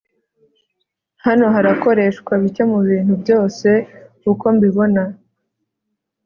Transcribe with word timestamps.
Hano 1.25 1.45
harakoreshwa 1.55 2.31
bike 2.41 2.63
mubintu 2.71 3.13
byose 3.21 3.69
uko 4.31 4.45
mbibona 4.55 5.01